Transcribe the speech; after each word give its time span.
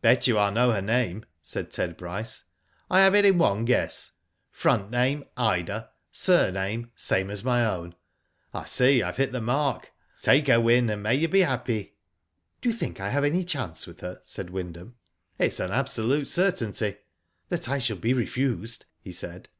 Bet 0.00 0.26
you 0.26 0.38
I 0.38 0.48
know 0.48 0.70
her 0.70 0.80
name," 0.80 1.26
said 1.42 1.70
Ted 1.70 1.98
Bryce." 1.98 2.44
I 2.90 3.00
have 3.02 3.14
it 3.14 3.26
in 3.26 3.36
one 3.36 3.66
guess. 3.66 4.12
Front 4.50 4.90
name, 4.90 5.24
Ida, 5.36 5.90
sur 6.10 6.50
name 6.50 6.90
same 6.96 7.28
as 7.28 7.44
my 7.44 7.62
own. 7.62 7.94
I 8.54 8.64
see 8.64 9.02
I 9.02 9.08
have 9.08 9.18
hit 9.18 9.32
the 9.32 9.40
mark. 9.42 9.92
Take 10.22 10.46
her, 10.46 10.58
Wyn, 10.62 10.88
and 10.88 11.02
may 11.02 11.16
you 11.16 11.28
be 11.28 11.40
happy." 11.40 11.94
Do 12.62 12.70
you 12.70 12.74
think 12.74 13.00
I 13.00 13.10
have 13.10 13.22
any 13.22 13.44
chance 13.44 13.86
with 13.86 14.00
her?" 14.00 14.18
said 14.22 14.48
Wyndham." 14.48 14.94
It 15.38 15.48
is 15.48 15.60
an 15.60 15.72
absolute 15.72 16.28
certainty."" 16.28 16.94
That 17.50 17.68
I 17.68 17.76
shall 17.76 17.98
be 17.98 18.14
refused," 18.14 18.86
he 19.02 19.12
said. 19.12 19.50